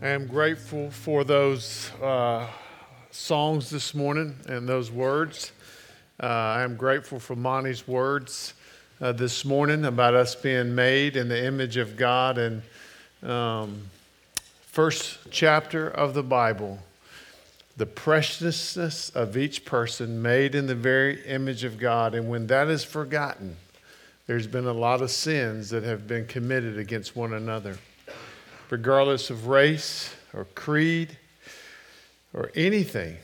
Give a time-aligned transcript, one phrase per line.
[0.00, 2.46] I am grateful for those uh,
[3.10, 5.50] songs this morning and those words.
[6.22, 8.54] Uh, I am grateful for Monty's words
[9.00, 12.62] uh, this morning about us being made in the image of God and
[13.24, 13.90] um,
[14.60, 16.78] first chapter of the Bible.
[17.76, 22.14] The preciousness of each person made in the very image of God.
[22.14, 23.56] And when that is forgotten,
[24.28, 27.78] there's been a lot of sins that have been committed against one another
[28.70, 31.16] regardless of race or creed
[32.34, 33.16] or anything.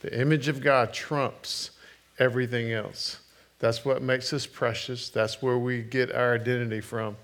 [0.00, 1.70] The image of God trumps
[2.18, 3.18] everything else.
[3.58, 5.10] That's what makes us precious.
[5.10, 7.16] That's where we get our identity from.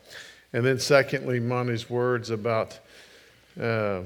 [0.52, 2.78] And then, secondly, Monty's words about
[3.60, 4.02] uh,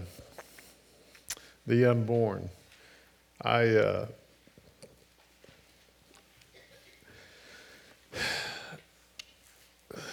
[1.67, 2.49] the unborn.
[3.43, 3.69] I.
[3.69, 4.07] Uh,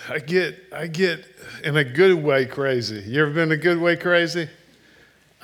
[0.10, 1.26] I get, I get
[1.64, 3.04] in a good way crazy.
[3.06, 4.48] You ever been a good way crazy?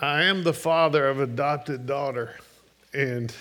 [0.02, 2.38] I am the father of adopted daughter,
[2.94, 3.34] and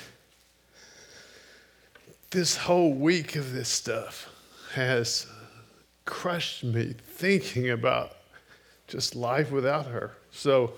[2.30, 4.28] this whole week of this stuff
[4.74, 5.26] has
[6.04, 8.16] crushed me thinking about
[8.88, 10.12] just life without her.
[10.32, 10.72] So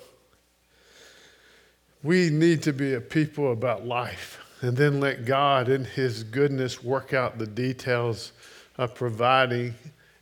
[2.03, 6.85] we need to be a people about life and then let God in his goodness
[6.85, 8.33] work out the details
[8.77, 9.75] of providing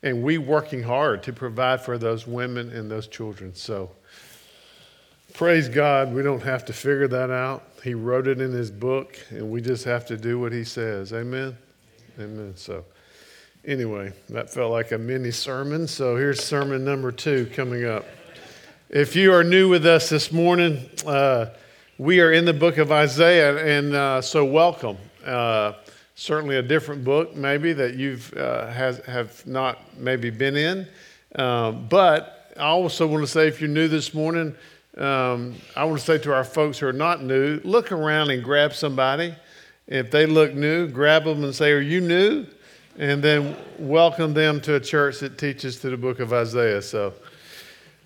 [0.02, 3.54] and we working hard to provide for those women and those children.
[3.54, 3.90] So
[5.34, 7.64] praise God, we don't have to figure that out.
[7.82, 11.12] He wrote it in his book, and we just have to do what he says.
[11.12, 11.56] Amen.
[12.18, 12.52] Amen.
[12.56, 12.84] So
[13.64, 15.86] anyway, that felt like a mini sermon.
[15.86, 18.04] So here's sermon number two coming up.
[18.88, 21.46] If you are new with us this morning, uh,
[21.96, 24.98] we are in the book of Isaiah, and uh, so welcome.
[25.24, 25.72] Uh,
[26.14, 30.86] certainly a different book, maybe that you've uh, has, have not maybe been in.
[31.36, 34.54] Um, but I also want to say, if you're new this morning,
[34.98, 38.44] um, I want to say to our folks who are not new, look around and
[38.44, 39.34] grab somebody.
[39.86, 42.46] If they look new, grab them and say, "Are you new?"
[42.98, 46.82] And then welcome them to a church that teaches to the book of Isaiah.
[46.82, 47.14] So,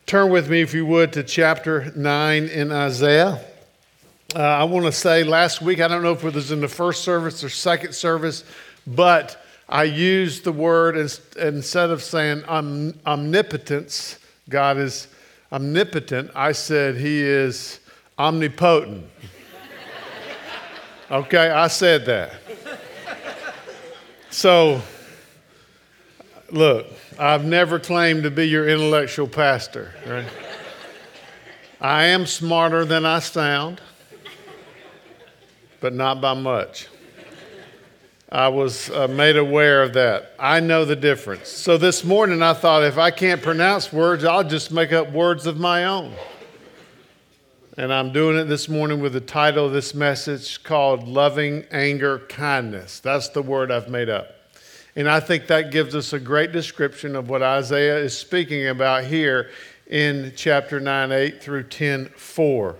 [0.06, 3.40] turn with me, if you would, to chapter nine in Isaiah.
[4.34, 6.68] Uh, I want to say last week, I don't know if it was in the
[6.68, 8.42] first service or second service,
[8.84, 15.06] but I used the word instead of saying om- omnipotence, God is
[15.52, 17.80] omnipotent, I said he is
[18.18, 19.06] omnipotent.
[21.08, 22.32] Okay, I said that.
[24.30, 24.82] So,
[26.50, 30.26] look, I've never claimed to be your intellectual pastor, right?
[31.80, 33.80] I am smarter than I sound
[35.80, 36.88] but not by much.
[38.30, 40.34] I was uh, made aware of that.
[40.38, 41.48] I know the difference.
[41.48, 45.46] So this morning I thought if I can't pronounce words, I'll just make up words
[45.46, 46.12] of my own.
[47.78, 52.20] And I'm doing it this morning with the title of this message called Loving Anger
[52.20, 53.00] Kindness.
[53.00, 54.32] That's the word I've made up.
[54.96, 59.04] And I think that gives us a great description of what Isaiah is speaking about
[59.04, 59.50] here
[59.86, 62.76] in chapter 9, 8 through 10, 4.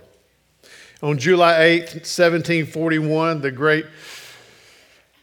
[1.03, 3.85] On July 8, 1741, the great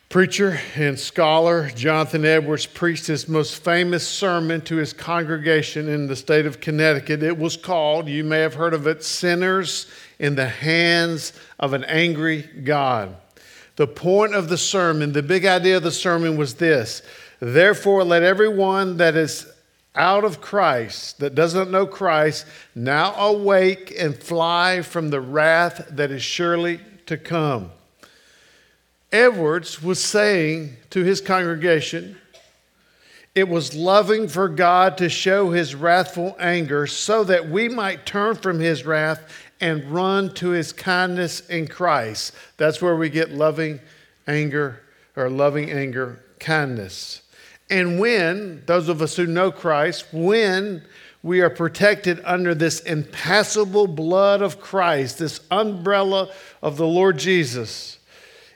[0.09, 6.15] preacher and scholar Jonathan Edwards preached his most famous sermon to his congregation in the
[6.15, 7.25] state of Connecticut.
[7.25, 9.89] It was called, you may have heard of it, Sinners
[10.21, 13.17] in the Hands of an Angry God.
[13.75, 17.03] The point of the sermon, the big idea of the sermon was this
[17.41, 19.53] Therefore, let everyone that is
[19.95, 25.87] out of Christ, that does not know Christ, now awake and fly from the wrath
[25.91, 27.71] that is surely to come.
[29.13, 32.17] Edwards was saying to his congregation,
[33.35, 38.37] it was loving for God to show his wrathful anger so that we might turn
[38.37, 39.21] from his wrath
[39.61, 42.33] and run to his kindness in Christ.
[42.57, 43.81] That's where we get loving
[44.27, 44.81] anger
[45.17, 47.23] or loving anger kindness.
[47.71, 50.83] And when, those of us who know Christ, when
[51.23, 56.31] we are protected under this impassable blood of Christ, this umbrella
[56.63, 57.99] of the Lord Jesus,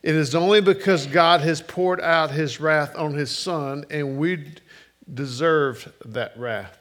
[0.02, 4.44] it is only because God has poured out his wrath on his Son and we
[5.12, 6.78] deserved that wrath.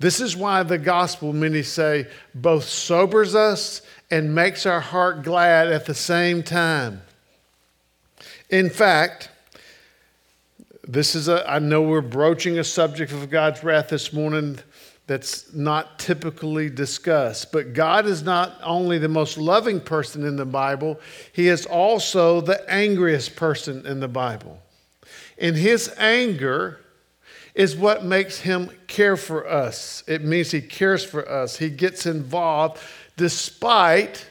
[0.00, 5.72] This is why the gospel, many say, both sobers us and makes our heart glad
[5.72, 7.02] at the same time.
[8.50, 9.30] In fact,
[10.88, 14.58] this is a, I know we're broaching a subject of God's wrath this morning
[15.06, 17.52] that's not typically discussed.
[17.52, 20.98] But God is not only the most loving person in the Bible,
[21.32, 24.58] He is also the angriest person in the Bible.
[25.38, 26.80] And His anger
[27.54, 30.04] is what makes him care for us.
[30.06, 31.58] It means he cares for us.
[31.58, 32.80] He gets involved
[33.16, 34.30] despite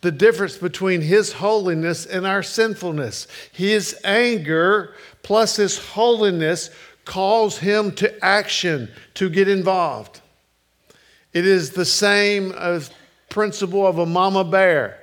[0.00, 3.28] the difference between his holiness and our sinfulness.
[3.52, 4.94] His anger
[5.24, 6.70] plus his holiness
[7.04, 10.20] calls him to action, to get involved.
[11.32, 12.90] It is the same as
[13.28, 15.00] principle of a mama bear.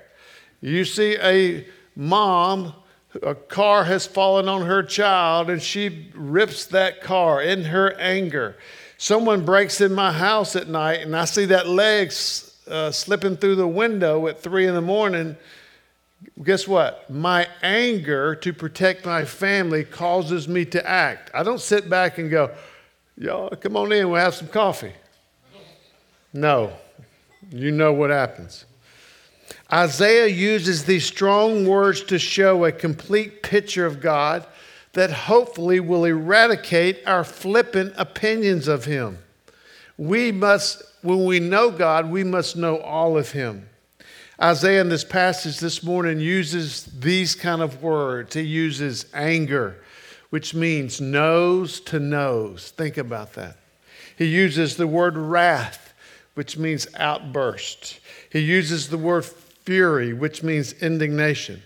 [0.62, 1.66] You see a
[1.96, 2.74] mom,
[3.22, 8.56] a car has fallen on her child, and she rips that car in her anger.
[8.98, 12.14] Someone breaks in my house at night, and I see that leg
[12.68, 15.36] uh, slipping through the window at three in the morning.
[16.44, 17.10] Guess what?
[17.10, 21.32] My anger to protect my family causes me to act.
[21.34, 22.52] I don't sit back and go,
[23.18, 24.94] Y'all, come on in, we'll have some coffee.
[26.34, 26.74] No,
[27.52, 28.66] you know what happens.
[29.72, 34.46] Isaiah uses these strong words to show a complete picture of God
[34.94, 39.20] that hopefully will eradicate our flippant opinions of Him.
[39.98, 43.70] We must, when we know God, we must know all of Him.
[44.42, 48.34] Isaiah in this passage this morning uses these kind of words.
[48.34, 49.76] He uses anger,
[50.32, 52.72] which means nose to nose.
[52.72, 53.58] Think about that.
[54.18, 55.94] He uses the word wrath,
[56.34, 58.00] which means outburst.
[58.32, 61.62] He uses the word fury, which means indignation.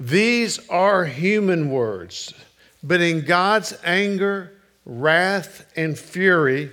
[0.00, 2.34] These are human words,
[2.82, 4.52] but in God's anger,
[4.84, 6.72] wrath, and fury,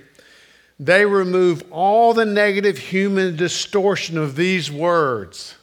[0.78, 5.54] they remove all the negative human distortion of these words.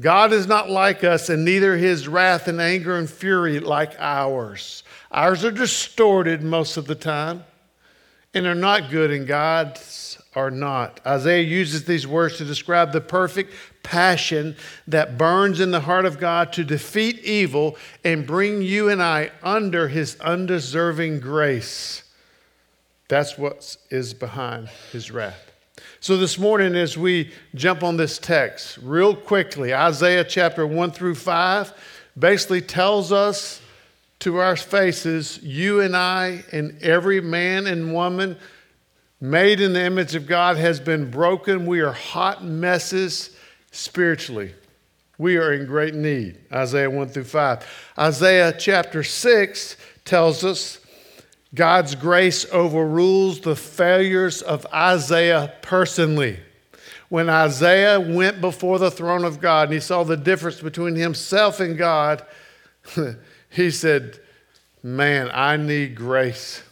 [0.00, 4.82] God is not like us, and neither his wrath and anger and fury like ours.
[5.10, 7.44] Ours are distorted most of the time
[8.34, 11.00] and are not good, and God's are not.
[11.06, 13.52] Isaiah uses these words to describe the perfect
[13.82, 14.56] passion
[14.88, 19.30] that burns in the heart of God to defeat evil and bring you and I
[19.42, 22.03] under his undeserving grace.
[23.14, 25.52] That's what is behind his wrath.
[26.00, 31.14] So, this morning, as we jump on this text, real quickly, Isaiah chapter 1 through
[31.14, 31.72] 5
[32.18, 33.62] basically tells us
[34.18, 38.36] to our faces, you and I, and every man and woman
[39.20, 41.66] made in the image of God has been broken.
[41.66, 43.30] We are hot messes
[43.70, 44.52] spiritually.
[45.18, 46.40] We are in great need.
[46.52, 47.92] Isaiah 1 through 5.
[47.96, 50.80] Isaiah chapter 6 tells us
[51.54, 56.40] God's grace overrules the failures of Isaiah personally.
[57.08, 61.60] When Isaiah went before the throne of God and he saw the difference between himself
[61.60, 62.26] and God,
[63.50, 64.18] he said,
[64.82, 66.62] Man, I need grace.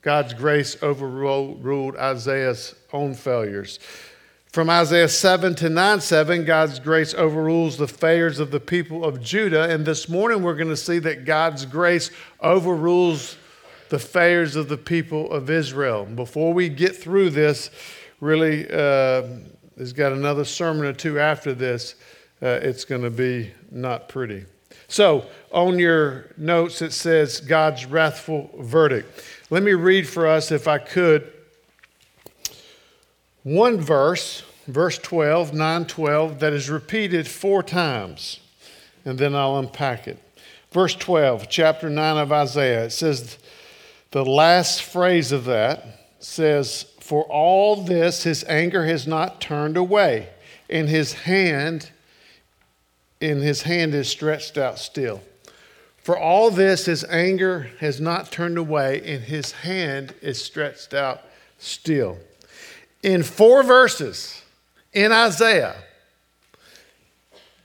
[0.00, 3.78] God's grace overruled Isaiah's own failures.
[4.46, 9.22] From Isaiah 7 to 9 7, God's grace overrules the failures of the people of
[9.22, 9.68] Judah.
[9.68, 13.36] And this morning we're going to see that God's grace overrules
[13.92, 16.06] the failures of the people of Israel.
[16.06, 17.70] Before we get through this,
[18.20, 19.22] really, uh,
[19.76, 21.96] has got another sermon or two after this.
[22.40, 24.46] Uh, it's going to be not pretty.
[24.88, 29.26] So, on your notes, it says God's wrathful verdict.
[29.50, 31.30] Let me read for us, if I could,
[33.42, 38.40] one verse, verse 12, 9 12, that is repeated four times,
[39.04, 40.18] and then I'll unpack it.
[40.70, 43.36] Verse 12, chapter 9 of Isaiah, it says,
[44.12, 45.84] the last phrase of that
[46.20, 50.28] says, For all this his anger has not turned away,
[50.70, 51.90] and his hand,
[53.20, 55.20] and his hand is stretched out still.
[56.02, 61.20] For all this, his anger has not turned away, and his hand is stretched out
[61.58, 62.18] still.
[63.02, 64.42] In four verses
[64.92, 65.76] in Isaiah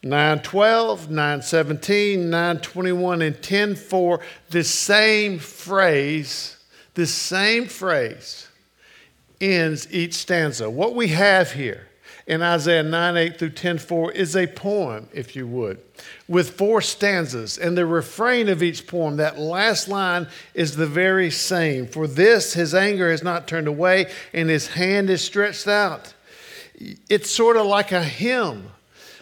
[0.10, 6.58] 912, 917, 921, and 10:4, the same phrase,
[6.94, 8.48] the same phrase
[9.40, 10.70] ends each stanza.
[10.70, 11.88] What we have here
[12.28, 15.80] in Isaiah 9 8 through 10 4 is a poem, if you would,
[16.28, 17.58] with four stanzas.
[17.58, 21.88] And the refrain of each poem, that last line, is the very same.
[21.88, 26.14] For this, his anger has not turned away, and his hand is stretched out.
[27.10, 28.72] It's sort of like a hymn,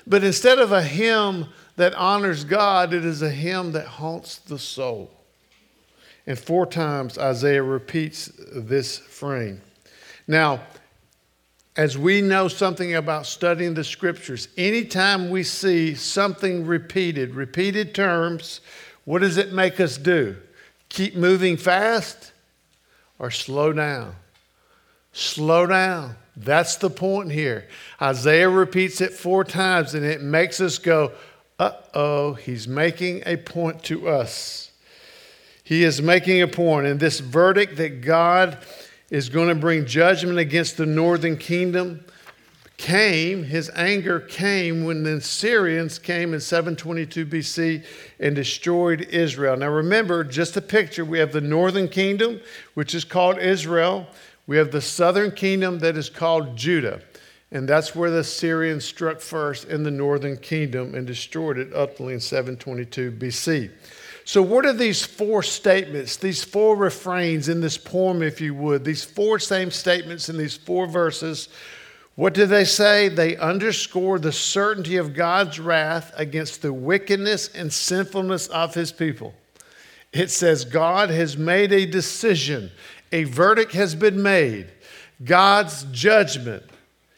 [0.08, 4.60] but instead of a hymn that honors God, it is a hymn that haunts the
[4.60, 5.12] soul.
[6.28, 9.62] And four times Isaiah repeats this frame.
[10.28, 10.62] Now,
[11.78, 18.62] as we know something about studying the scriptures, anytime we see something repeated, repeated terms,
[19.04, 20.38] what does it make us do?
[20.90, 22.32] Keep moving fast
[23.20, 24.16] or slow down?
[25.12, 26.16] Slow down.
[26.38, 27.68] That's the point here.
[28.02, 31.12] Isaiah repeats it four times and it makes us go,
[31.60, 34.72] uh oh, he's making a point to us.
[35.64, 38.60] He is making a point, and this verdict that God
[39.10, 42.06] is going to bring judgment against the northern kingdom
[42.78, 47.86] came, his anger came when the Assyrians came in 722 BC
[48.20, 49.56] and destroyed Israel.
[49.56, 52.42] Now remember, just a picture, we have the northern kingdom,
[52.74, 54.08] which is called Israel.
[54.48, 57.02] We have the southern kingdom that is called Judah.
[57.52, 62.14] And that's where the Assyrians struck first in the northern kingdom and destroyed it ultimately
[62.16, 63.72] in 722 BC.
[64.28, 68.84] So, what are these four statements, these four refrains in this poem, if you would,
[68.84, 71.48] these four same statements in these four verses?
[72.16, 73.08] What do they say?
[73.10, 79.36] They underscore the certainty of God's wrath against the wickedness and sinfulness of his people.
[80.12, 82.72] It says, God has made a decision,
[83.12, 84.68] a verdict has been made.
[85.24, 86.64] God's judgment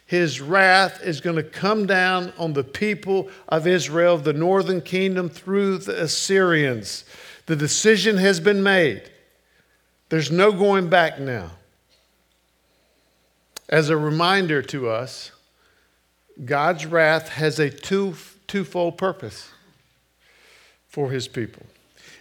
[0.08, 5.28] his wrath is going to come down on the people of Israel, the northern kingdom,
[5.28, 7.04] through the Assyrians.
[7.46, 9.12] The decision has been made.
[10.08, 11.52] There's no going back now.
[13.68, 15.34] As a reminder to us,
[16.46, 18.16] God's wrath has a two,
[18.48, 19.50] twofold purpose
[20.88, 21.64] for his people.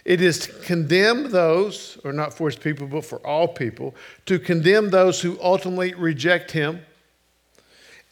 [0.07, 3.93] It is to condemn those, or not for his people, but for all people,
[4.25, 6.81] to condemn those who ultimately reject him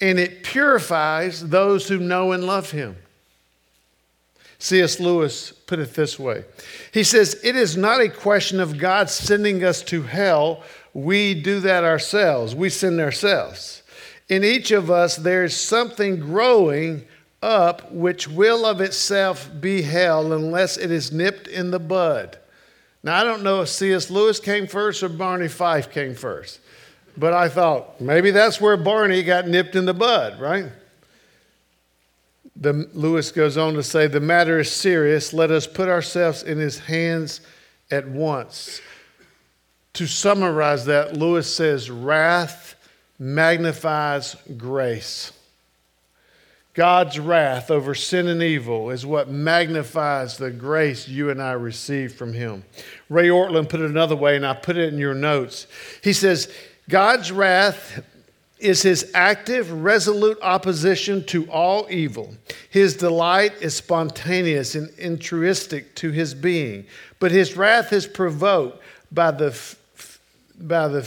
[0.02, 2.98] and it purifies those who know and love him.
[4.60, 5.00] C.S.
[5.00, 6.44] Lewis put it this way
[6.92, 10.64] He says, It is not a question of God sending us to hell.
[10.94, 13.84] We do that ourselves, we send ourselves.
[14.28, 17.06] In each of us, there is something growing
[17.46, 22.38] up which will of itself be hell unless it is nipped in the bud.
[23.04, 24.10] Now, I don't know if C.S.
[24.10, 26.60] Lewis came first or Barney Fife came first.
[27.16, 30.66] But I thought maybe that's where Barney got nipped in the bud, right?
[32.56, 35.34] The, Lewis goes on to say, The matter is serious.
[35.34, 37.42] Let us put ourselves in his hands
[37.92, 38.82] at once.
[39.94, 42.76] To summarize that, Lewis says, Wrath
[43.20, 45.32] magnifies grace.
[46.76, 52.14] God's wrath over sin and evil is what magnifies the grace you and I receive
[52.14, 52.66] from Him.
[53.10, 55.68] Ray Ortlund put it another way, and I put it in your notes.
[56.04, 56.54] He says,
[56.90, 58.04] God's wrath
[58.60, 62.36] is his active, resolute opposition to all evil.
[62.70, 66.86] His delight is spontaneous and altruistic to his being,
[67.20, 69.58] but his wrath is provoked by the,
[70.60, 71.04] by the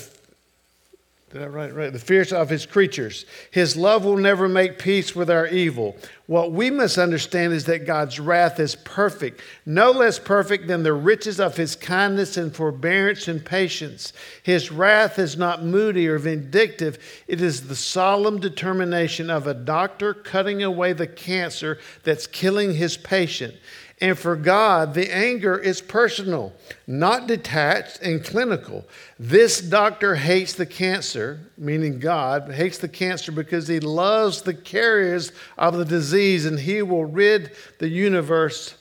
[1.30, 1.92] did I write right?
[1.92, 3.26] The fears of his creatures.
[3.50, 5.94] His love will never make peace with our evil.
[6.26, 10.94] What we must understand is that God's wrath is perfect, no less perfect than the
[10.94, 14.14] riches of his kindness and forbearance and patience.
[14.42, 20.14] His wrath is not moody or vindictive, it is the solemn determination of a doctor
[20.14, 23.54] cutting away the cancer that's killing his patient.
[24.00, 26.52] And for God, the anger is personal,
[26.86, 28.86] not detached and clinical.
[29.18, 35.32] This doctor hates the cancer, meaning God, hates the cancer because he loves the carriers
[35.56, 37.50] of the disease and he will rid
[37.80, 38.76] the universe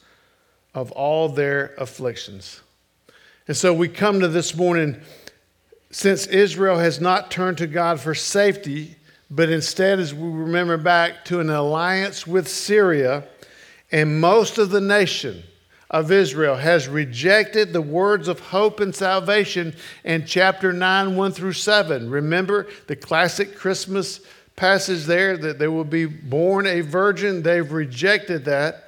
[0.75, 2.61] of all their afflictions.
[3.47, 5.01] And so we come to this morning,
[5.89, 8.97] since Israel has not turned to God for safety,
[9.31, 13.23] but instead, as we remember back to an alliance with Syria
[13.91, 15.43] and most of the nation
[15.89, 21.53] of Israel has rejected the words of hope and salvation in chapter 9, 1 through
[21.53, 22.09] 7.
[22.09, 24.19] Remember the classic Christmas
[24.57, 27.41] passage there that they will be born a virgin?
[27.41, 28.83] They've rejected that.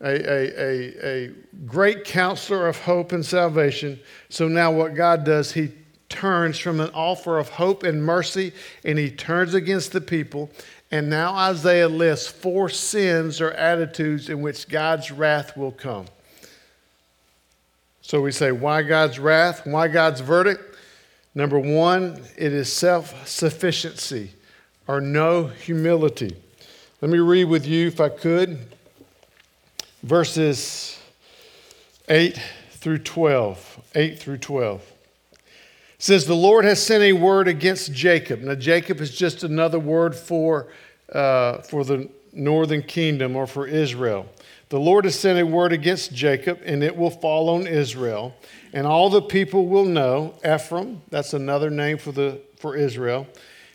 [0.00, 1.32] A, a, a, a
[1.66, 3.98] great counselor of hope and salvation.
[4.28, 5.72] So now, what God does, He
[6.08, 8.52] turns from an offer of hope and mercy
[8.84, 10.50] and He turns against the people
[10.90, 16.06] and now Isaiah lists four sins or attitudes in which God's wrath will come.
[18.00, 19.66] So we say, why God's wrath?
[19.66, 20.76] Why God's verdict?
[21.34, 24.30] Number one, it is self sufficiency
[24.86, 26.34] or no humility.
[27.02, 28.58] Let me read with you, if I could,
[30.02, 30.98] verses
[32.08, 32.40] 8
[32.70, 33.80] through 12.
[33.94, 34.82] 8 through 12
[35.98, 38.40] says, The Lord has sent a word against Jacob.
[38.40, 40.68] Now, Jacob is just another word for,
[41.12, 44.26] uh, for the northern kingdom or for Israel.
[44.68, 48.34] The Lord has sent a word against Jacob, and it will fall on Israel.
[48.72, 53.26] And all the people will know Ephraim, that's another name for, the, for Israel,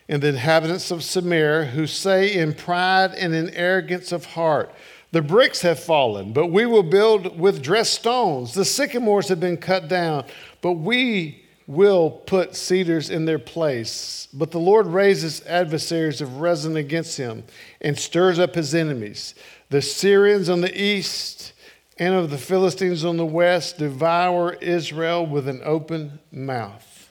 [0.08, 4.72] and the inhabitants of Samaria, who say in pride and in arrogance of heart,
[5.10, 8.54] the bricks have fallen, but we will build with dressed stones.
[8.54, 10.24] The sycamores have been cut down,
[10.60, 14.28] but we will put cedars in their place.
[14.32, 17.44] But the Lord raises adversaries of Rezin against him
[17.80, 19.34] and stirs up his enemies.
[19.70, 21.52] The Syrians on the east
[21.98, 27.10] and of the Philistines on the west, devour Israel with an open mouth.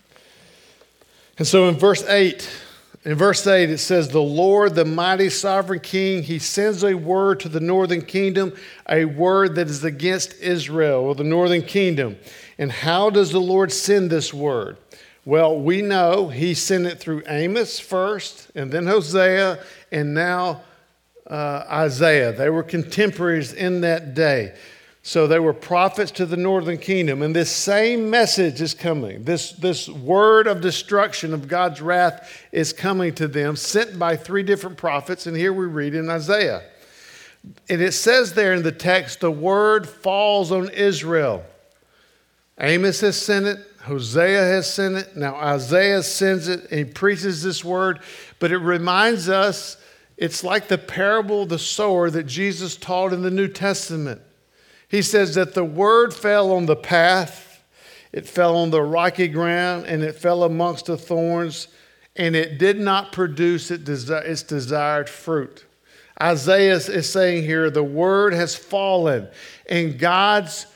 [1.37, 2.49] And so in verse 8,
[3.05, 7.39] in verse 8, it says, The Lord, the mighty sovereign king, he sends a word
[7.41, 8.53] to the northern kingdom,
[8.89, 12.17] a word that is against Israel or the northern kingdom.
[12.63, 14.77] And how does the Lord send this word?
[15.25, 20.61] Well, we know he sent it through Amos first, and then Hosea, and now
[21.27, 22.31] uh, Isaiah.
[22.31, 24.55] They were contemporaries in that day.
[25.01, 27.21] So they were prophets to the northern kingdom.
[27.21, 29.25] And this same message is coming.
[29.25, 34.43] This, this word of destruction of God's wrath is coming to them, sent by three
[34.43, 35.27] different prophets.
[35.27, 36.63] And here we read in Isaiah.
[37.67, 41.43] And it says there in the text, the word falls on Israel.
[42.59, 47.43] Amos has sent it, Hosea has sent it, now Isaiah sends it, and he preaches
[47.43, 47.99] this word.
[48.39, 49.77] But it reminds us
[50.17, 54.21] it's like the parable of the sower that Jesus taught in the New Testament.
[54.87, 57.63] He says that the word fell on the path,
[58.11, 61.67] it fell on the rocky ground, and it fell amongst the thorns,
[62.15, 65.65] and it did not produce its desired fruit.
[66.21, 69.27] Isaiah is saying here the word has fallen,
[69.67, 70.67] and God's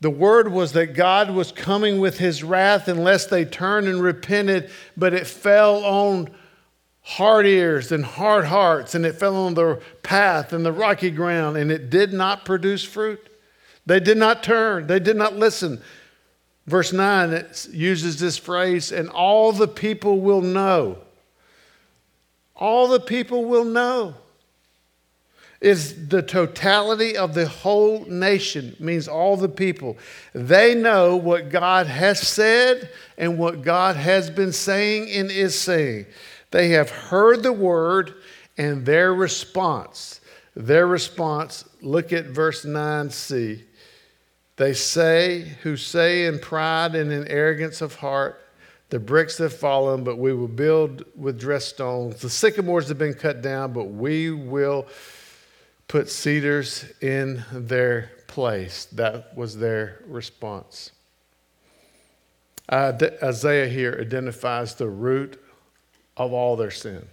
[0.00, 4.70] the word was that God was coming with his wrath unless they turned and repented,
[4.96, 6.30] but it fell on
[7.00, 11.56] hard ears and hard hearts, and it fell on the path and the rocky ground,
[11.56, 13.20] and it did not produce fruit.
[13.86, 15.80] They did not turn, they did not listen.
[16.66, 20.98] Verse 9 it uses this phrase, and all the people will know.
[22.56, 24.14] All the people will know.
[25.60, 29.96] Is the totality of the whole nation, means all the people.
[30.34, 36.06] They know what God has said and what God has been saying and is saying.
[36.50, 38.14] They have heard the word
[38.58, 40.20] and their response.
[40.54, 43.62] Their response, look at verse 9c.
[44.56, 48.42] They say, who say in pride and in arrogance of heart,
[48.88, 52.20] the bricks have fallen, but we will build with dressed stones.
[52.20, 54.86] The sycamores have been cut down, but we will
[55.88, 58.86] put cedars in their place.
[58.86, 60.90] That was their response.
[62.68, 65.40] Uh, Isaiah here identifies the root
[66.16, 67.06] of all their sin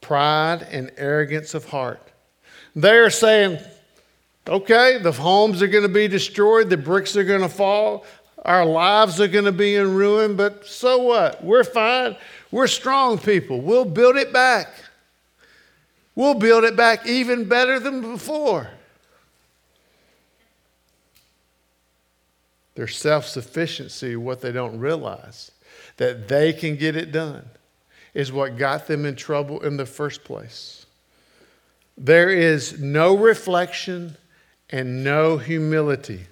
[0.00, 2.00] pride and arrogance of heart.
[2.74, 3.58] They are saying,
[4.48, 8.06] Okay, the homes are going to be destroyed, the bricks are going to fall,
[8.44, 11.44] our lives are going to be in ruin, but so what?
[11.44, 12.16] We're fine.
[12.50, 13.60] We're strong people.
[13.60, 14.68] We'll build it back.
[16.20, 18.68] We'll build it back even better than before.
[22.74, 25.50] Their self sufficiency, what they don't realize,
[25.96, 27.48] that they can get it done,
[28.12, 30.84] is what got them in trouble in the first place.
[31.96, 34.18] There is no reflection
[34.68, 36.26] and no humility.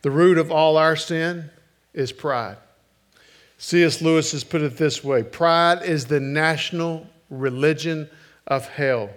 [0.00, 1.50] The root of all our sin
[1.94, 2.56] is pride.
[3.62, 4.02] C.S.
[4.02, 8.10] Lewis has put it this way Pride is the national religion
[8.46, 9.10] of hell.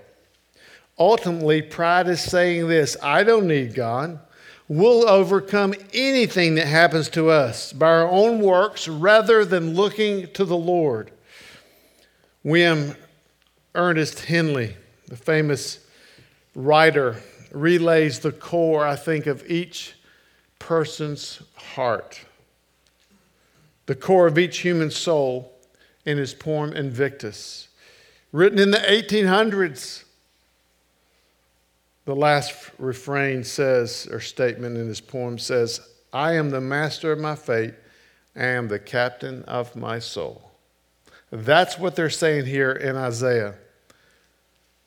[0.99, 4.19] Ultimately, pride is saying this I don't need God.
[4.67, 10.45] We'll overcome anything that happens to us by our own works rather than looking to
[10.45, 11.11] the Lord.
[12.43, 12.95] William
[13.73, 14.75] Ernest Henley
[15.07, 15.79] the famous
[16.55, 19.95] writer, relays the core, I think, of each
[20.59, 22.24] person's heart,
[23.85, 25.53] the core of each human soul
[26.05, 27.67] in his poem Invictus.
[28.31, 30.03] Written in the 1800s,
[32.05, 35.81] the last refrain says, or statement in his poem says,
[36.13, 37.73] I am the master of my fate,
[38.35, 40.51] I am the captain of my soul.
[41.31, 43.55] That's what they're saying here in Isaiah.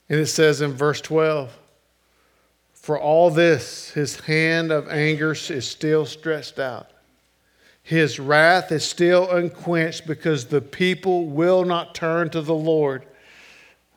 [0.09, 1.57] And it says in verse 12,
[2.73, 6.91] For all this, his hand of anger is still stretched out.
[7.89, 13.07] His wrath is still unquenched because the people will not turn to the Lord.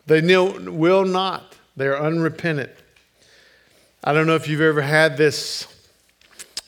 [0.06, 1.58] They will not.
[1.76, 2.72] They're unrepentant.
[4.02, 5.68] I don't know if you've ever had this.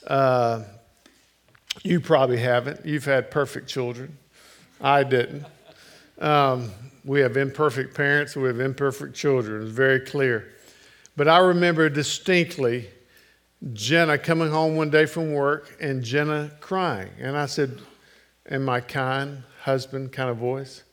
[0.06, 0.64] Uh,
[1.82, 2.86] you probably haven't.
[2.86, 4.18] You've had perfect children.
[4.82, 5.46] I didn't.
[6.20, 6.74] Um,
[7.06, 9.62] we have imperfect parents, we have imperfect children.
[9.62, 10.50] It's very clear.
[11.16, 12.90] But I remember distinctly
[13.71, 17.12] Jenna coming home one day from work and Jenna crying.
[17.19, 17.80] And I said,
[18.45, 20.84] in my kind husband kind of voice,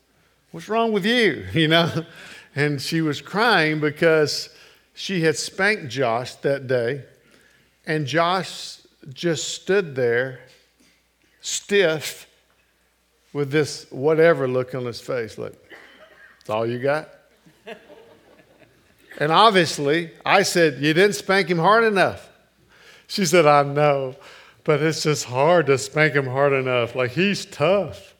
[0.51, 1.45] What's wrong with you?
[1.53, 2.05] You know?
[2.53, 4.49] And she was crying because
[4.93, 7.03] she had spanked Josh that day.
[7.85, 8.79] And Josh
[9.13, 10.41] just stood there
[11.39, 12.27] stiff
[13.31, 15.37] with this whatever look on his face.
[15.37, 15.55] Look,
[16.39, 17.09] that's all you got?
[19.19, 22.30] And obviously, I said, You didn't spank him hard enough.
[23.11, 24.15] She said, I know,
[24.63, 26.95] but it's just hard to spank him hard enough.
[26.95, 28.15] Like, he's tough.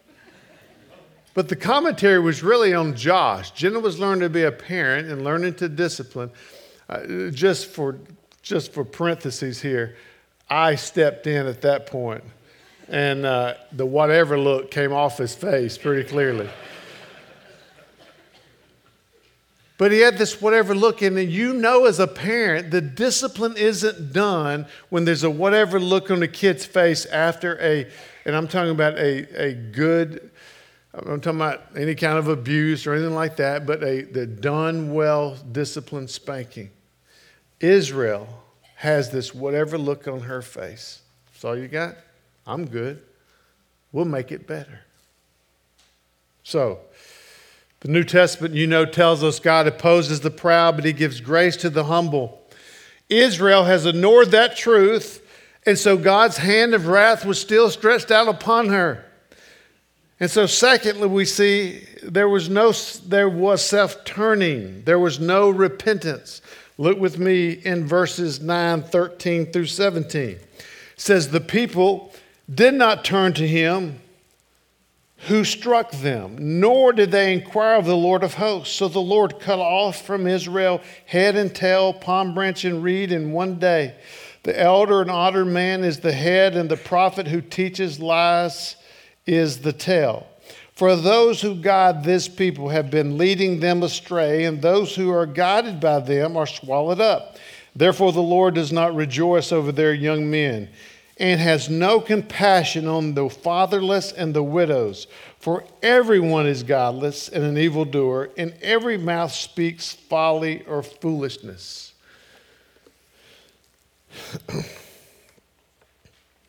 [1.34, 3.52] But the commentary was really on Josh.
[3.52, 6.30] Jenna was learning to be a parent and learning to discipline.
[6.90, 8.00] Uh, just, for,
[8.42, 9.96] just for parentheses here,
[10.50, 12.26] I stepped in at that point,
[12.90, 16.50] and uh, the whatever look came off his face pretty clearly.
[19.82, 24.14] But he had this whatever look, and you know, as a parent, the discipline isn't
[24.14, 27.88] done when there's a whatever look on the kid's face after a,
[28.24, 30.30] and I'm talking about a, a good,
[30.94, 34.94] I'm talking about any kind of abuse or anything like that, but a the done
[34.94, 36.70] well disciplined spanking.
[37.60, 38.28] Israel
[38.76, 41.02] has this whatever look on her face.
[41.26, 41.96] That's all you got?
[42.46, 43.02] I'm good.
[43.92, 44.82] We'll make it better.
[46.44, 46.82] So,
[47.82, 51.58] the New Testament, you know, tells us God opposes the proud, but he gives grace
[51.58, 52.40] to the humble.
[53.10, 55.28] Israel has ignored that truth,
[55.66, 59.06] and so God's hand of wrath was still stretched out upon her.
[60.20, 62.72] And so, secondly, we see there was no
[63.08, 66.44] there was self-turning, there was no repentance.
[66.78, 70.30] Look with me in verses 9, 13 through 17.
[70.30, 70.42] It
[70.98, 72.14] says, The people
[72.54, 74.01] did not turn to him
[75.28, 78.76] who struck them, nor did they inquire of the Lord of hosts.
[78.76, 83.32] So the Lord cut off from Israel head and tail, palm branch and reed in
[83.32, 83.96] one day.
[84.44, 88.76] The elder and otter man is the head, and the prophet who teaches lies
[89.28, 90.26] is the tail.
[90.74, 95.28] For those who guide this people have been leading them astray, and those who are
[95.28, 97.38] guided by them are swallowed up.
[97.76, 100.70] Therefore, the Lord does not rejoice over their young men
[101.22, 105.06] and has no compassion on the fatherless and the widows.
[105.38, 111.94] For everyone is godless and an evildoer, and every mouth speaks folly or foolishness.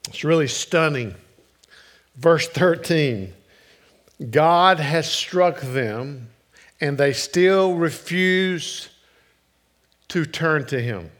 [0.08, 1.16] it's really stunning.
[2.16, 3.34] Verse 13
[4.30, 6.30] God has struck them,
[6.80, 8.88] and they still refuse
[10.08, 11.10] to turn to Him.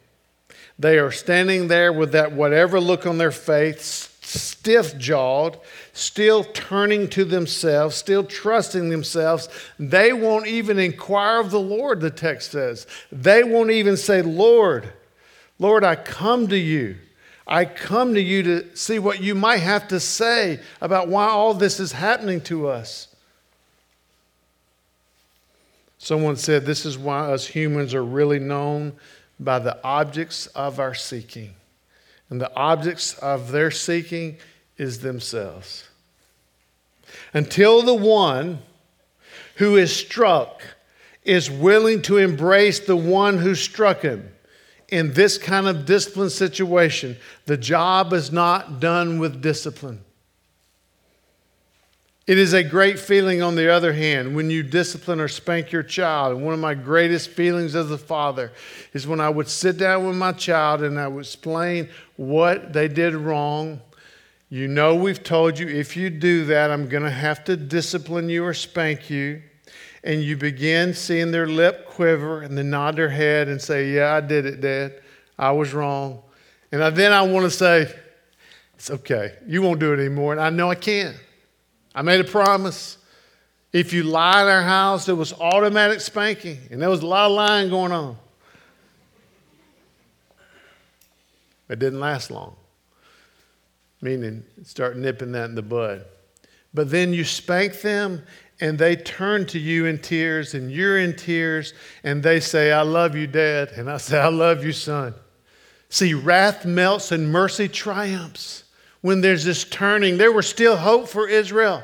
[0.78, 5.58] They are standing there with that whatever look on their face, stiff jawed,
[5.92, 9.48] still turning to themselves, still trusting themselves.
[9.78, 12.86] They won't even inquire of the Lord, the text says.
[13.10, 14.92] They won't even say, Lord,
[15.58, 16.96] Lord, I come to you.
[17.46, 21.54] I come to you to see what you might have to say about why all
[21.54, 23.08] this is happening to us.
[25.98, 28.92] Someone said this is why us humans are really known
[29.44, 31.54] by the objects of our seeking.
[32.30, 34.38] And the objects of their seeking
[34.78, 35.88] is themselves.
[37.34, 38.60] Until the one
[39.56, 40.62] who is struck
[41.24, 44.32] is willing to embrace the one who struck him
[44.88, 50.00] in this kind of discipline situation, the job is not done with discipline.
[52.24, 55.82] It is a great feeling, on the other hand, when you discipline or spank your
[55.82, 56.36] child.
[56.36, 58.52] And one of my greatest feelings as a father
[58.92, 62.86] is when I would sit down with my child and I would explain what they
[62.86, 63.80] did wrong.
[64.50, 68.28] You know, we've told you if you do that, I'm going to have to discipline
[68.28, 69.42] you or spank you.
[70.04, 74.14] And you begin seeing their lip quiver and then nod their head and say, Yeah,
[74.14, 75.00] I did it, Dad.
[75.38, 76.22] I was wrong.
[76.70, 77.92] And then I want to say,
[78.74, 79.34] It's okay.
[79.46, 80.32] You won't do it anymore.
[80.32, 81.16] And I know I can't.
[81.94, 82.98] I made a promise.
[83.72, 87.30] If you lie in our house, there was automatic spanking, and there was a lot
[87.30, 88.16] of lying going on.
[91.68, 92.54] It didn't last long,
[94.02, 96.04] meaning start nipping that in the bud.
[96.74, 98.22] But then you spank them,
[98.60, 101.72] and they turn to you in tears, and you're in tears,
[102.04, 103.70] and they say, I love you, Dad.
[103.70, 105.14] And I say, I love you, son.
[105.88, 108.64] See, wrath melts and mercy triumphs
[109.02, 110.16] when there's this turning.
[110.16, 111.82] There was still hope for Israel.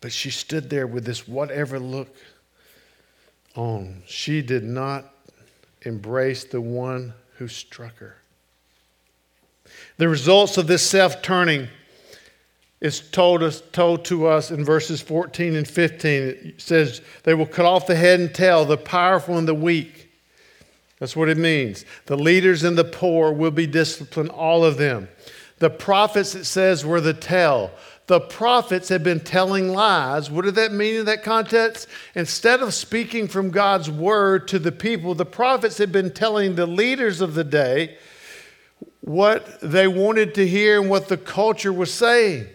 [0.00, 2.14] But she stood there with this whatever look
[3.54, 4.02] on.
[4.06, 5.12] She did not
[5.82, 8.16] embrace the one who struck her.
[9.98, 11.68] The results of this self turning
[12.80, 16.22] is told, us, told to us in verses 14 and 15.
[16.22, 20.10] It says, They will cut off the head and tail, the powerful and the weak.
[20.98, 21.84] That's what it means.
[22.06, 25.08] The leaders and the poor will be disciplined, all of them.
[25.58, 27.70] The prophets, it says, were the tell.
[28.06, 30.30] The prophets had been telling lies.
[30.30, 31.88] What did that mean in that context?
[32.14, 36.66] Instead of speaking from God's word to the people, the prophets had been telling the
[36.66, 37.96] leaders of the day
[39.00, 42.46] what they wanted to hear and what the culture was saying.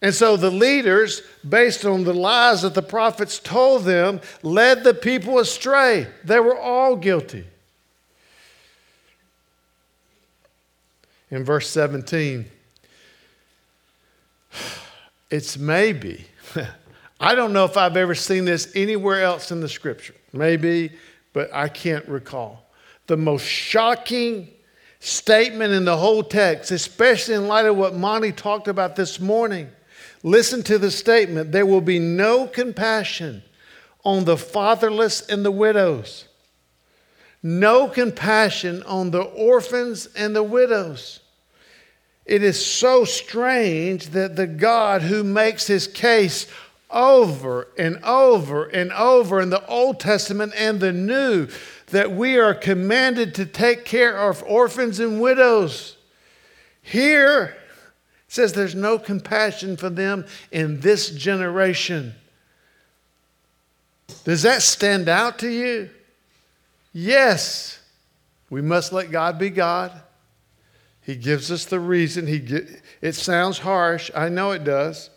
[0.00, 4.94] And so the leaders, based on the lies that the prophets told them, led the
[4.94, 6.06] people astray.
[6.24, 7.46] They were all guilty.
[11.30, 12.46] In verse 17,
[15.30, 16.24] it's maybe.
[17.20, 20.14] I don't know if I've ever seen this anywhere else in the scripture.
[20.32, 20.92] Maybe,
[21.32, 22.64] but I can't recall.
[23.06, 24.48] The most shocking
[25.00, 29.70] statement in the whole text, especially in light of what Monty talked about this morning.
[30.22, 33.42] Listen to the statement there will be no compassion
[34.04, 36.26] on the fatherless and the widows,
[37.42, 41.20] no compassion on the orphans and the widows.
[42.26, 46.46] It is so strange that the God who makes his case
[46.90, 51.48] over and over and over in the Old Testament and the New
[51.86, 55.96] that we are commanded to take care of orphans and widows.
[56.82, 57.56] Here,
[58.26, 62.14] it says there's no compassion for them in this generation.
[64.24, 65.90] Does that stand out to you?
[66.98, 67.78] Yes.
[68.50, 69.92] We must let God be God.
[71.00, 72.26] He gives us the reason.
[72.26, 74.10] He get, it sounds harsh.
[74.16, 75.10] I know it does.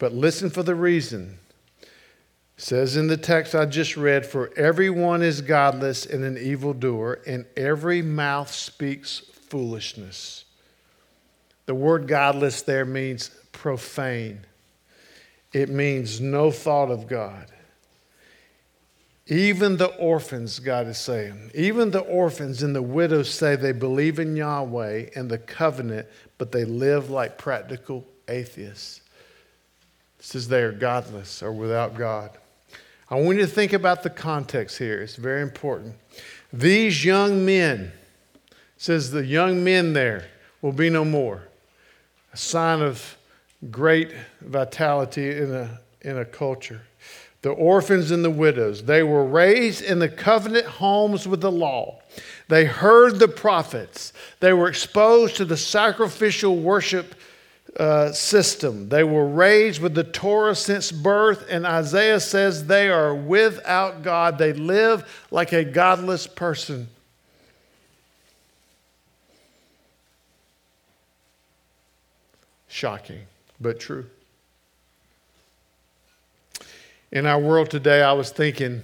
[0.00, 1.38] But listen for the reason.
[1.80, 1.88] It
[2.56, 7.46] says in the text I just read, For everyone is godless and an evildoer, and
[7.56, 10.44] every mouth speaks foolishness.
[11.66, 14.40] The word godless there means profane,
[15.52, 17.46] it means no thought of God.
[19.28, 24.20] Even the orphans, God is saying, even the orphans and the widows say they believe
[24.20, 26.06] in Yahweh and the covenant,
[26.38, 29.00] but they live like practical atheists.
[30.20, 32.30] It says they are godless or without God.
[33.10, 35.00] I want you to think about the context here.
[35.00, 35.96] It's very important.
[36.52, 37.92] These young men,
[38.76, 40.28] says the young men there
[40.62, 41.42] will be no more
[42.32, 43.16] a sign of
[43.70, 44.12] great
[44.42, 46.82] vitality in a, in a culture.
[47.42, 52.00] The orphans and the widows, they were raised in the covenant homes with the law.
[52.48, 54.12] They heard the prophets.
[54.40, 57.14] They were exposed to the sacrificial worship
[57.78, 58.88] uh, system.
[58.88, 64.38] They were raised with the Torah since birth, and Isaiah says they are without God.
[64.38, 66.88] They live like a godless person.
[72.68, 73.20] Shocking,
[73.60, 74.06] but true.
[77.12, 78.82] In our world today, I was thinking,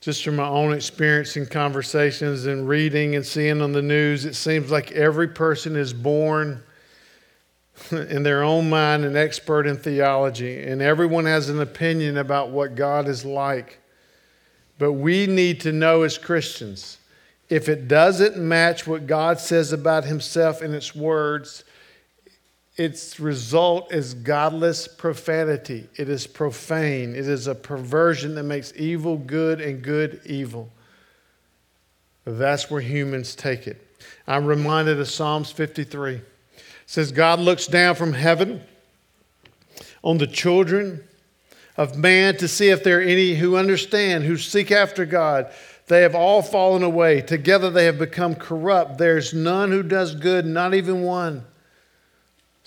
[0.00, 4.34] just from my own experience and conversations and reading and seeing on the news, it
[4.34, 6.62] seems like every person is born
[7.90, 12.74] in their own mind an expert in theology, and everyone has an opinion about what
[12.74, 13.78] God is like.
[14.78, 16.98] But we need to know as Christians
[17.48, 21.64] if it doesn't match what God says about Himself in its words,
[22.80, 25.86] its result is godless profanity.
[25.96, 27.14] It is profane.
[27.14, 30.70] It is a perversion that makes evil good and good evil.
[32.24, 33.86] That's where humans take it.
[34.26, 36.14] I'm reminded of Psalms 53.
[36.14, 36.22] It
[36.86, 38.62] says, God looks down from heaven
[40.02, 41.04] on the children
[41.76, 45.52] of man to see if there are any who understand, who seek after God.
[45.88, 47.20] They have all fallen away.
[47.20, 48.96] Together they have become corrupt.
[48.96, 51.44] There's none who does good, not even one.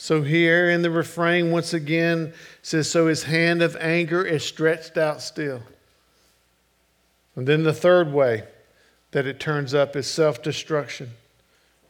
[0.03, 4.97] So here in the refrain, once again, says, So his hand of anger is stretched
[4.97, 5.61] out still.
[7.37, 8.43] And then the third way
[9.11, 11.11] that it turns up is self destruction.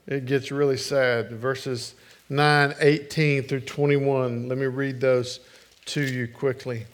[0.06, 1.32] It gets really sad.
[1.32, 1.96] Verses
[2.30, 4.48] 9, 18 through 21.
[4.48, 5.40] Let me read those
[5.86, 6.86] to you quickly.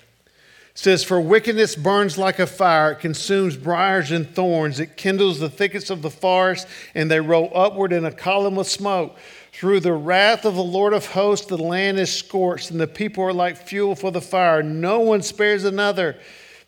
[0.81, 5.49] Says, For wickedness burns like a fire, it consumes briars and thorns, it kindles the
[5.49, 6.65] thickets of the forest,
[6.95, 9.17] and they roll upward in a column of smoke.
[9.51, 13.25] Through the wrath of the Lord of hosts, the land is scorched, and the people
[13.25, 14.63] are like fuel for the fire.
[14.63, 16.17] No one spares another.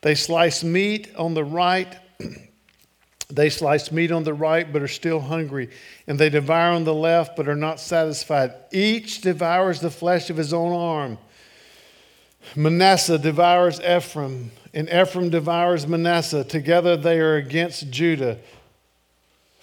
[0.02, 1.96] They slice meat on the right.
[3.30, 5.70] they slice meat on the right, but are still hungry.
[6.06, 8.52] And they devour on the left, but are not satisfied.
[8.74, 11.18] Each devours the flesh of his own arm.
[12.56, 16.44] Manasseh devours Ephraim, and Ephraim devours Manasseh.
[16.44, 18.38] Together they are against Judah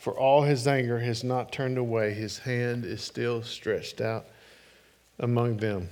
[0.08, 2.14] for all his anger has not turned away.
[2.14, 4.24] His hand is still stretched out
[5.18, 5.90] among them.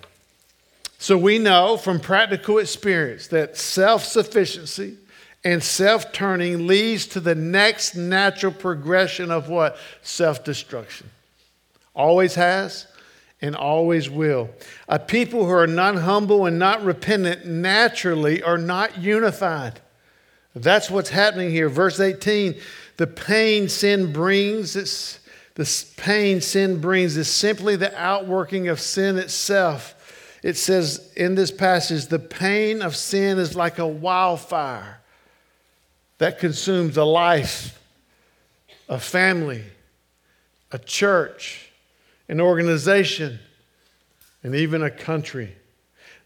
[0.98, 4.96] So we know from practical experience that self sufficiency
[5.44, 9.76] and self turning leads to the next natural progression of what?
[10.00, 11.10] Self destruction.
[11.94, 12.86] Always has
[13.42, 14.50] and always will.
[14.88, 19.80] A people who are not humble and not repentant naturally are not unified.
[20.54, 21.68] That's what's happening here.
[21.68, 22.54] Verse 18
[22.96, 25.20] the pain sin brings, it's,
[25.54, 29.92] the pain sin brings is simply the outworking of sin itself.
[30.42, 35.00] It says in this passage, the pain of sin is like a wildfire
[36.18, 37.78] that consumes a life,
[38.88, 39.64] a family,
[40.72, 41.65] a church,
[42.28, 43.38] an organization,
[44.42, 45.56] and even a country.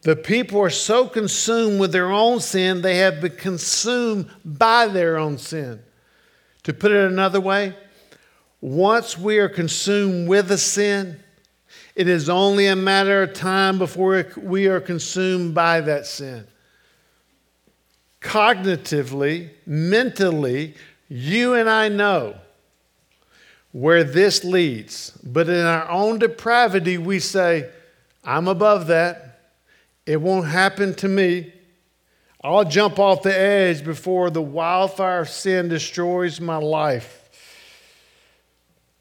[0.03, 5.19] The people are so consumed with their own sin, they have been consumed by their
[5.19, 5.81] own sin.
[6.65, 7.75] To put it another way,
[8.61, 11.21] once we are consumed with a sin,
[11.95, 16.47] it is only a matter of time before we are consumed by that sin.
[18.21, 20.75] Cognitively, mentally,
[21.09, 22.37] you and I know
[23.73, 25.11] where this leads.
[25.23, 27.71] But in our own depravity, we say,
[28.25, 29.41] I'm above that.
[30.07, 31.53] It won't happen to me.
[32.43, 37.29] I'll jump off the edge before the wildfire of sin destroys my life.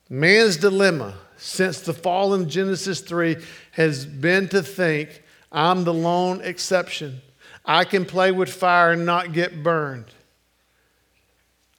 [0.10, 3.38] Man's dilemma since the fall in Genesis 3
[3.71, 7.21] has been to think I'm the lone exception.
[7.65, 10.05] I can play with fire and not get burned.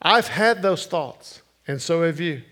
[0.00, 2.42] I've had those thoughts, and so have you.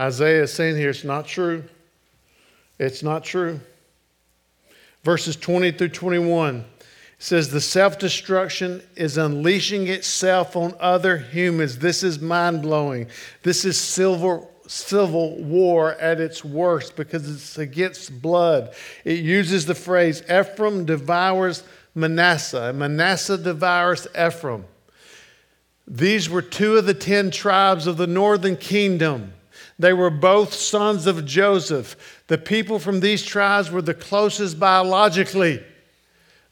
[0.00, 1.62] Isaiah is saying here it's not true.
[2.78, 3.60] It's not true.
[5.04, 6.64] Verses 20 through 21
[7.18, 11.78] says the self-destruction is unleashing itself on other humans.
[11.78, 13.08] This is mind-blowing.
[13.42, 18.72] This is civil, civil war at its worst because it's against blood.
[19.04, 21.62] It uses the phrase ephraim devours
[21.94, 22.70] manasseh.
[22.70, 24.64] And manasseh devours ephraim.
[25.86, 29.34] These were two of the ten tribes of the northern kingdom
[29.80, 32.22] they were both sons of Joseph.
[32.26, 35.64] The people from these tribes were the closest biologically.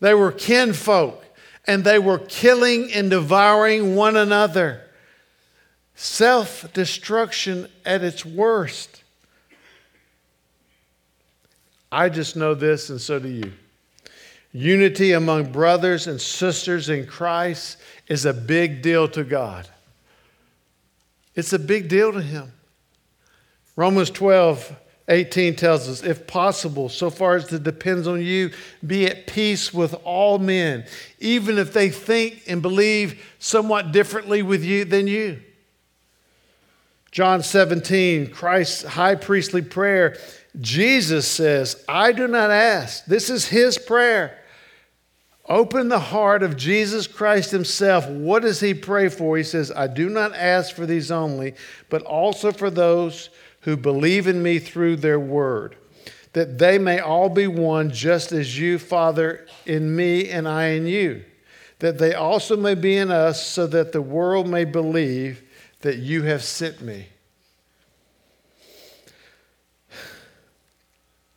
[0.01, 1.23] They were kinfolk,
[1.67, 4.81] and they were killing and devouring one another.
[5.95, 9.03] Self destruction at its worst.
[11.93, 13.53] I just know this, and so do you.
[14.53, 19.69] Unity among brothers and sisters in Christ is a big deal to God.
[21.35, 22.53] It's a big deal to Him.
[23.79, 24.75] Romans 12,
[25.07, 28.51] 18 tells us, if possible, so far as it depends on you,
[28.85, 30.85] be at peace with all men,
[31.21, 35.41] even if they think and believe somewhat differently with you than you.
[37.13, 40.19] John 17, Christ's high priestly prayer,
[40.61, 43.05] Jesus says, I do not ask.
[43.05, 44.37] This is his prayer.
[45.49, 48.09] Open the heart of Jesus Christ himself.
[48.09, 49.37] What does he pray for?
[49.37, 51.55] He says, I do not ask for these only,
[51.89, 53.31] but also for those
[53.61, 55.77] who believe in me through their word,
[56.33, 60.87] that they may all be one, just as you, Father, in me and I in
[60.87, 61.25] you,
[61.81, 65.43] that they also may be in us, so that the world may believe
[65.81, 67.09] that you have sent me.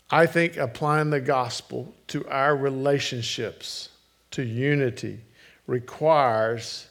[0.10, 3.90] I think applying the gospel to our relationships,
[4.32, 5.22] to unity,
[5.68, 6.88] requires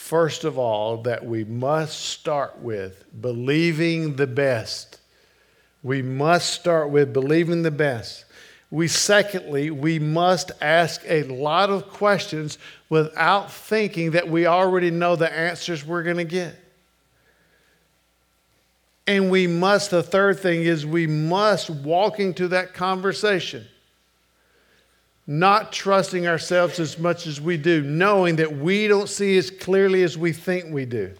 [0.00, 4.98] first of all, that we must start with believing the best.
[5.82, 8.24] We must start with believing the best.
[8.70, 12.58] We, secondly, we must ask a lot of questions
[12.88, 16.56] without thinking that we already know the answers we're going to get.
[19.06, 23.66] And we must, the third thing is, we must walk into that conversation
[25.30, 30.02] not trusting ourselves as much as we do, knowing that we don't see as clearly
[30.02, 31.14] as we think we do.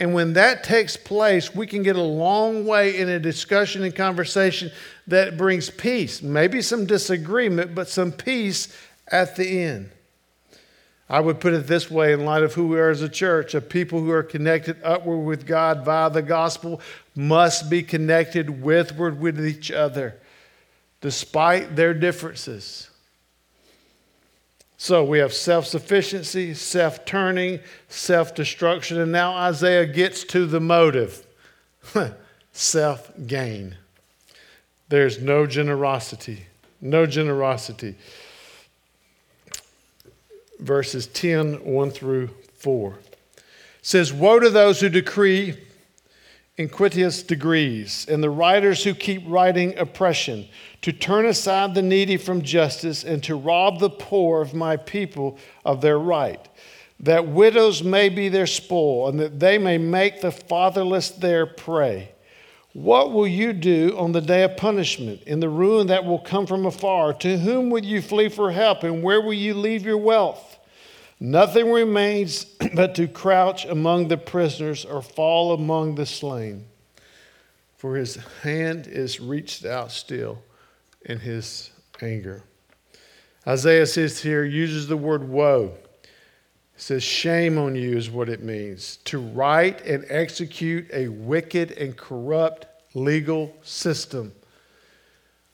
[0.00, 3.94] And when that takes place, we can get a long way in a discussion and
[3.94, 4.72] conversation
[5.06, 6.22] that brings peace.
[6.22, 9.92] Maybe some disagreement, but some peace at the end.
[11.08, 13.54] I would put it this way in light of who we are as a church,
[13.54, 16.80] a people who are connected upward with God via the gospel
[17.14, 20.16] must be connected withward with each other,
[21.00, 22.90] despite their differences.
[24.76, 30.60] So we have self sufficiency, self turning, self destruction, and now Isaiah gets to the
[30.60, 31.26] motive
[32.52, 33.76] self gain.
[34.88, 36.46] There's no generosity.
[36.80, 37.94] No generosity.
[40.60, 42.98] Verses 10, 1 through 4
[43.84, 45.56] says, Woe to those who decree
[46.56, 50.46] iniquitous degrees, and the writers who keep writing oppression,
[50.82, 55.36] to turn aside the needy from justice, and to rob the poor of my people
[55.64, 56.48] of their right,
[57.00, 62.10] that widows may be their spoil, and that they may make the fatherless their prey.
[62.72, 66.46] What will you do on the day of punishment, in the ruin that will come
[66.46, 67.12] from afar?
[67.14, 70.53] To whom will you flee for help, and where will you leave your wealth?
[71.20, 72.44] Nothing remains
[72.74, 76.66] but to crouch among the prisoners or fall among the slain.
[77.76, 80.42] For his hand is reached out still,
[81.04, 82.42] in his anger.
[83.46, 85.74] Isaiah says here, uses the word woe.
[86.02, 91.72] It says, Shame on you is what it means to write and execute a wicked
[91.72, 94.32] and corrupt legal system.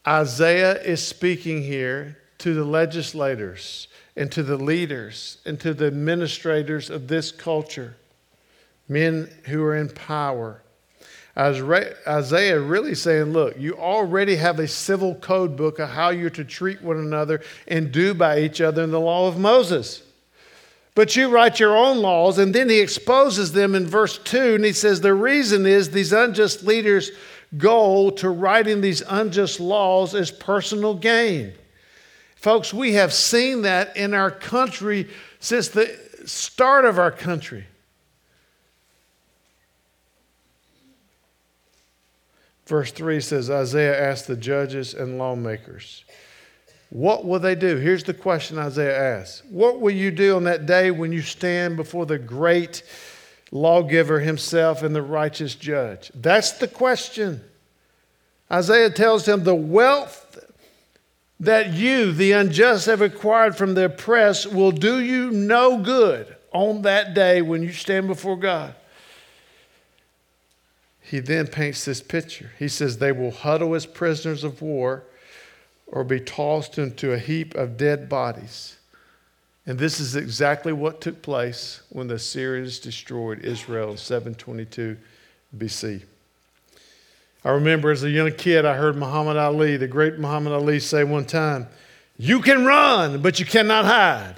[0.07, 3.89] Isaiah is speaking here to the legislators
[4.21, 7.97] and to the leaders and to the administrators of this culture,
[8.87, 10.61] men who are in power.
[11.39, 16.45] Isaiah really saying, look, you already have a civil code book of how you're to
[16.45, 20.03] treat one another and do by each other in the law of Moses.
[20.95, 24.65] But you write your own laws, and then he exposes them in verse 2, and
[24.67, 27.11] he says the reason is these unjust leaders'
[27.57, 31.55] goal to writing these unjust laws is personal gain.
[32.41, 35.11] Folks, we have seen that in our country
[35.41, 37.67] since the start of our country.
[42.65, 46.07] Verse 3 says Isaiah asked the judges and lawmakers,
[46.89, 47.77] What will they do?
[47.77, 51.77] Here's the question Isaiah asks What will you do on that day when you stand
[51.77, 52.83] before the great
[53.53, 56.11] lawgiver himself and the righteous judge?
[56.15, 57.43] That's the question.
[58.51, 60.30] Isaiah tells him the wealth
[61.41, 66.83] that you, the unjust, have acquired from the oppressed will do you no good on
[66.83, 68.75] that day when you stand before God.
[71.01, 72.53] He then paints this picture.
[72.59, 75.05] He says, They will huddle as prisoners of war
[75.87, 78.77] or be tossed into a heap of dead bodies.
[79.67, 84.97] And this is exactly what took place when the Assyrians destroyed Israel in 722
[85.57, 86.03] BC.
[87.45, 91.05] I remember as a young kid, I heard Muhammad Ali, the great Muhammad Ali, say
[91.05, 91.69] one time,
[92.19, 94.37] You can run, but you cannot hide.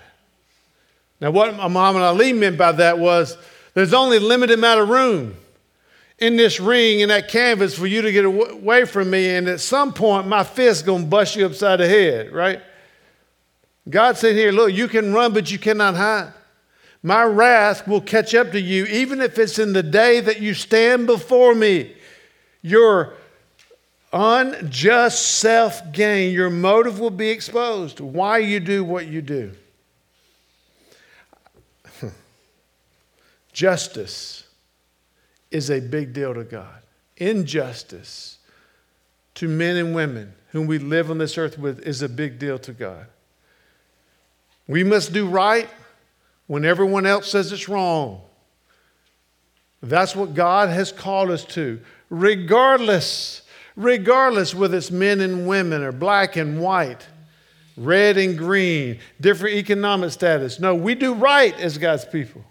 [1.20, 3.36] Now, what Muhammad Ali meant by that was
[3.74, 5.36] there's only a limited amount of room
[6.18, 9.60] in this ring, in that canvas, for you to get away from me, and at
[9.60, 12.60] some point, my fist's going to bust you upside the head, right?
[13.90, 16.32] God said here, Look, you can run, but you cannot hide.
[17.02, 20.54] My wrath will catch up to you, even if it's in the day that you
[20.54, 21.96] stand before me
[22.62, 23.14] your
[24.12, 28.00] unjust self gain, your motive will be exposed.
[28.00, 29.52] Why you do what you do.
[33.52, 34.44] Justice
[35.50, 36.82] is a big deal to God.
[37.16, 38.38] Injustice
[39.34, 42.58] to men and women whom we live on this earth with is a big deal
[42.58, 43.06] to God.
[44.68, 45.68] We must do right
[46.46, 48.20] when everyone else says it's wrong.
[49.82, 51.80] That's what God has called us to
[52.12, 53.40] regardless,
[53.74, 57.08] regardless whether it's men and women or black and white,
[57.78, 60.60] red and green, different economic status.
[60.60, 62.44] No, we do right as God's people.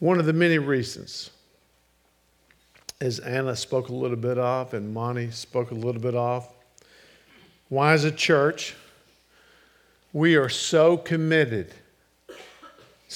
[0.00, 1.30] One of the many reasons,
[3.00, 6.52] as Anna spoke a little bit of and Monty spoke a little bit of,
[7.68, 8.74] why as a church
[10.12, 11.72] we are so committed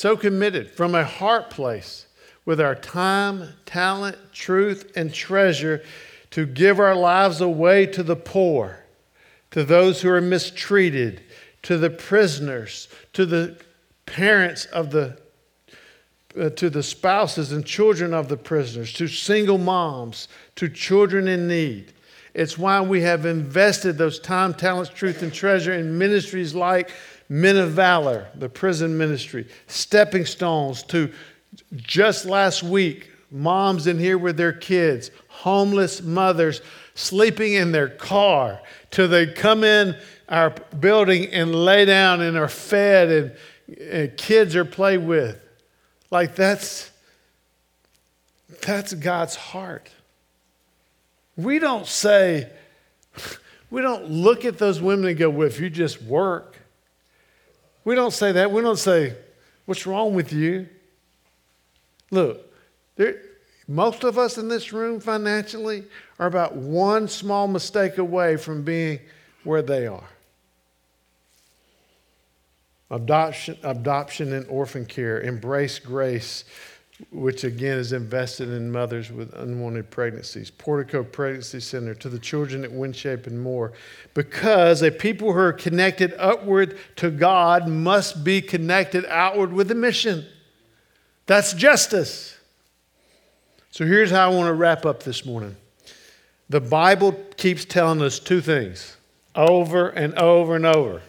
[0.00, 2.06] so committed from a heart place
[2.46, 5.82] with our time, talent, truth, and treasure
[6.30, 8.82] to give our lives away to the poor,
[9.50, 11.20] to those who are mistreated,
[11.60, 13.60] to the prisoners, to the
[14.06, 15.18] parents of the
[16.40, 21.46] uh, to the spouses and children of the prisoners, to single moms, to children in
[21.46, 21.92] need.
[22.32, 26.90] It's why we have invested those time, talents, truth, and treasure in ministries like
[27.30, 31.12] Men of Valor, the prison ministry, stepping stones to
[31.76, 36.60] just last week, moms in here with their kids, homeless mothers
[36.94, 38.60] sleeping in their car
[38.90, 39.96] till they come in
[40.28, 40.50] our
[40.80, 45.40] building and lay down and are fed and, and kids are played with.
[46.10, 46.90] Like that's
[48.62, 49.88] that's God's heart.
[51.36, 52.48] We don't say,
[53.70, 56.59] we don't look at those women and go, well, if you just work,
[57.84, 58.50] we don't say that.
[58.50, 59.16] We don't say,
[59.66, 60.68] What's wrong with you?
[62.10, 62.52] Look,
[62.96, 63.22] there,
[63.68, 65.84] most of us in this room financially
[66.18, 68.98] are about one small mistake away from being
[69.44, 70.08] where they are.
[72.90, 76.44] Adoption, adoption and orphan care, embrace grace,
[77.10, 82.64] which again is invested in mothers with unwanted pregnancies, Portico Pregnancy Center, to the children
[82.64, 83.72] at WinShape and more.
[84.14, 89.74] Because a people who are connected upward to God must be connected outward with the
[89.74, 90.26] mission.
[91.26, 92.38] That's justice.
[93.70, 95.56] So here's how I want to wrap up this morning.
[96.48, 98.96] The Bible keeps telling us two things
[99.34, 101.02] over and over and over.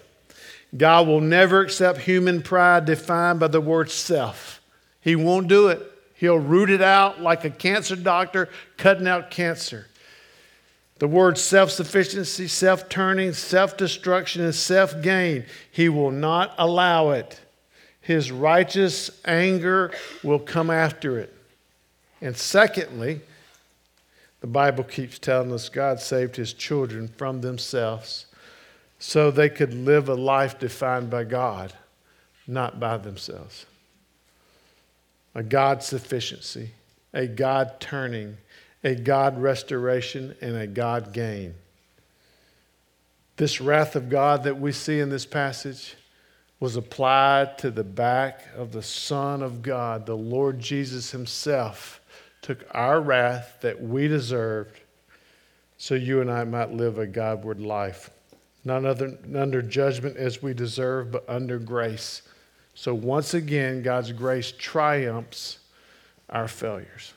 [0.78, 4.61] God will never accept human pride defined by the word self.
[5.02, 5.82] He won't do it.
[6.16, 8.48] He'll root it out like a cancer doctor
[8.78, 9.88] cutting out cancer.
[11.00, 17.10] The word self sufficiency, self turning, self destruction, and self gain, he will not allow
[17.10, 17.42] it.
[18.02, 19.92] His righteous anger
[20.24, 21.34] will come after it.
[22.22, 23.22] And secondly,
[24.42, 28.28] the Bible keeps telling us God saved his children from themselves
[29.00, 31.74] so they could live a life defined by God,
[32.46, 33.66] not by themselves.
[35.34, 36.72] A God sufficiency,
[37.14, 38.38] a God turning,
[38.84, 41.54] a God restoration, and a God gain.
[43.38, 45.96] This wrath of God that we see in this passage
[46.60, 52.02] was applied to the back of the Son of God, the Lord Jesus Himself,
[52.42, 54.80] took our wrath that we deserved
[55.78, 58.12] so you and I might live a Godward life
[58.64, 62.22] not under, under judgment as we deserve, but under grace.
[62.74, 65.60] So once again, God's grace triumphs
[66.30, 67.14] our failures.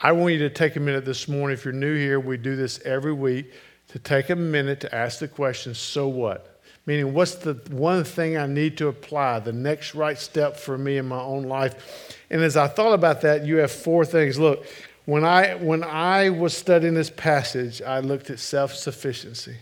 [0.00, 1.54] I want you to take a minute this morning.
[1.54, 3.52] If you're new here, we do this every week
[3.88, 6.60] to take a minute to ask the question, so what?
[6.86, 10.96] Meaning, what's the one thing I need to apply, the next right step for me
[10.96, 12.16] in my own life?
[12.30, 14.38] And as I thought about that, you have four things.
[14.38, 14.64] Look,
[15.04, 19.56] when I, when I was studying this passage, I looked at self sufficiency.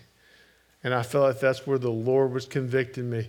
[0.84, 3.28] And I felt like that's where the Lord was convicting me.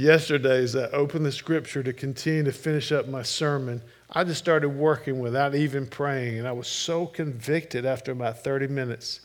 [0.00, 4.38] Yesterday, as I opened the scripture to continue to finish up my sermon, I just
[4.38, 6.38] started working without even praying.
[6.38, 9.20] And I was so convicted after about 30 minutes.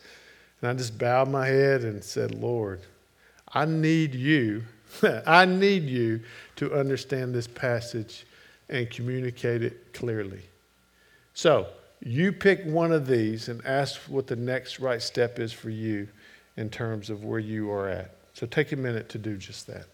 [0.59, 2.81] And I just bowed my head and said, Lord,
[3.53, 4.63] I need you.
[5.25, 6.19] I need you
[6.57, 8.25] to understand this passage
[8.67, 10.41] and communicate it clearly.
[11.33, 11.67] So,
[12.01, 16.09] you pick one of these and ask what the next right step is for you
[16.57, 18.11] in terms of where you are at.
[18.33, 19.85] So take a minute to do just that.